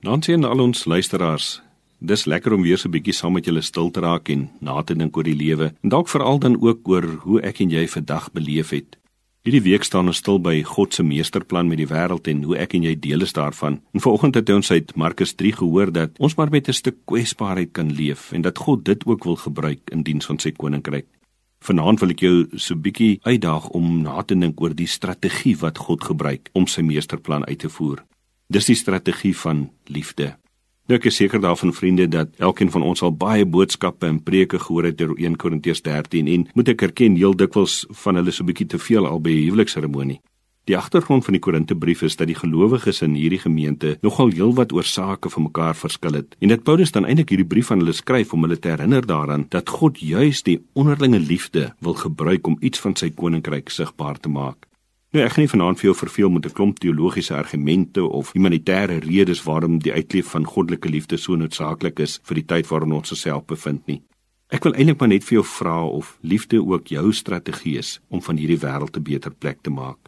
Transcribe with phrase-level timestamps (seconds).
[0.00, 1.58] Dankie aan al ons luisteraars.
[2.00, 4.82] Dis lekker om weer so 'n bietjie saam met julle stil te raak en na
[4.82, 7.86] te dink oor die lewe en dalk veral dan ook oor hoe ek en jy
[7.88, 8.96] vandag beleef het.
[9.44, 12.74] Hierdie week staan ons stil by God se meesterplan met die wêreld en hoe ek
[12.74, 13.80] en jy deel is daarvan.
[13.92, 17.72] En vanoggend het ons uit Markus 3 gehoor dat ons maar met 'n stuk kwesbaarheid
[17.72, 21.06] kan leef en dat God dit ook wil gebruik in diens van sy koninkryk.
[21.60, 25.56] Vanaand wil ek jou so 'n bietjie uitdaag om na te dink oor die strategie
[25.58, 28.04] wat God gebruik om sy meesterplan uit te voer.
[28.50, 30.32] Dis die strategie van liefde.
[30.90, 34.58] Nou ek is seker daarvan vriende dat elkeen van ons al baie boodskappe en preke
[34.58, 38.42] gehoor het oor 1 Korintiërs 13 en moet ek erken heel dikwels van hulle so
[38.42, 40.18] 'n bietjie te veel al by 'n huwelikseremonie.
[40.64, 44.84] Die agtergrond van die Korintebrief is dat die gelowiges in hierdie gemeente nogal heelwat oor
[44.84, 48.32] sake van mekaar verskil het en dat Paulus dan eintlik hierdie brief aan hulle skryf
[48.32, 52.80] om hulle te herinner daaraan dat God juis die onderlinge liefde wil gebruik om iets
[52.80, 54.69] van sy koninkryk sigbaar te maak.
[55.10, 59.00] Nou ek gaan nie vanaand vir jou verveel met 'n klomp teologiese argumente of humanitêre
[59.02, 63.12] redes waarom die uitleef van goddelike liefde so noodsaaklik is vir die tyd waarin ons
[63.12, 64.02] osself bevind nie.
[64.50, 68.22] Ek wil eintlik maar net vir jou vra of liefde ook jou strategie is om
[68.22, 69.98] van hierdie wêreld 'n beter plek te maak.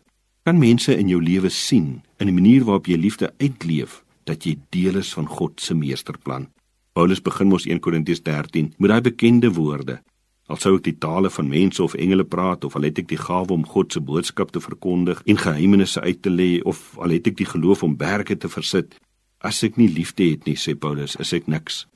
[0.44, 4.56] Kan mense in jou lewe sien in die manier waarop jy liefde uitleef dat jy
[4.70, 6.46] deel is van God se meesterplan?
[6.92, 10.02] Paulus begin mos 1 Korintiërs 13 met daai bekende woorde:
[10.50, 13.20] Al sou ek die tale van mense of engele praat of al het ek die
[13.20, 17.30] gawe om God se boodskap te verkondig en geheimenisse uit te lê of al het
[17.30, 18.98] ek die geloof om berge te versit,
[19.38, 21.86] as ek nie liefde het nie, sê Paulus, is ek niks.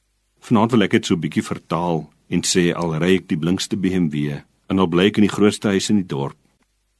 [0.46, 3.76] Vanaand wil ek dit so 'n bietjie vertaal en sê al ry ek die blinkste
[3.76, 6.36] BMW en al bly ek in die grootste huis in die dorp,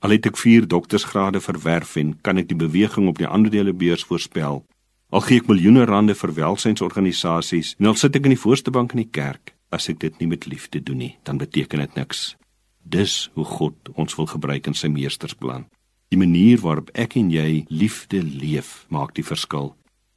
[0.01, 4.65] al het ek 4 doktorsgrade verwerf en kan ek die beweging op die aandelebeurs voorspel,
[5.11, 8.93] al gee ek miljoene rande vir welsynsorganisasies en al sit ek in die voorste bank
[8.93, 12.37] in die kerk, as ek dit nie met liefde doen nie, dan beteken dit niks.
[12.83, 15.67] Dis hoe God ons wil gebruik in sy meestersplan.
[16.15, 19.75] Die manier waarop ek en jy liefde leef, maak die verskil.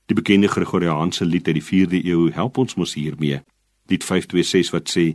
[0.09, 3.41] Die bekende Gregoriaanse lied uit die 4de eeu help ons mos hiermee.
[3.89, 5.05] Lied 526 wat sê: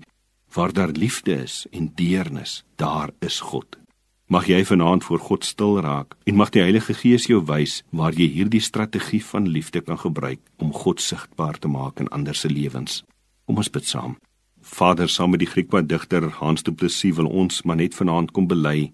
[0.54, 3.78] Waar daar liefde is en deernis, daar is God.
[4.26, 8.14] Mag jy vanaand voor God stil raak en mag die Heilige Gees jou wys waar
[8.16, 12.48] jy hierdie strategie van liefde kan gebruik om God sigbaar te maak in ander se
[12.48, 13.02] lewens.
[13.44, 14.16] Kom ons bid saam.
[14.64, 18.46] Vader, saam met die Griekse digter Hans Du Plessis wil ons maar net vanaand kom
[18.48, 18.92] bely.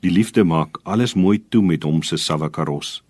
[0.00, 3.02] Die liefde maak alles mooi toe met hom se savakaros.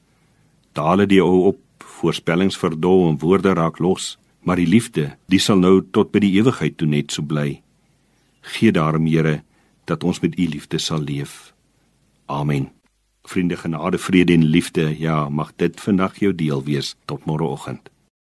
[0.73, 1.61] Dale die ou op,
[2.01, 6.33] voorspellings verdol en woorde raak los, maar die liefde, die sal nou tot by die
[6.41, 7.61] ewigheid toe net so bly.
[8.57, 9.43] Gee daarom, Here,
[9.85, 11.53] dat ons met u liefde sal leef.
[12.27, 12.71] Amen.
[13.29, 17.91] Vriende genade, vrede en liefde, ja, mag dit vandag jou deel wees tot môreoggend.